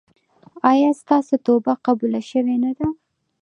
ایا 0.71 0.89
ستاسو 1.01 1.33
توبه 1.45 1.73
قبوله 1.85 2.21
شوې 2.29 2.55
نه 2.63 2.71
ده؟ 2.77 2.87